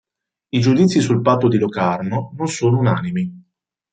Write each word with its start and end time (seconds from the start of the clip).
I 0.49 0.59
giudizi 0.61 0.99
sul 0.99 1.21
Patto 1.21 1.47
di 1.47 1.59
Locarno 1.59 2.33
non 2.35 2.47
sono 2.47 2.79
unanimi. 2.79 3.31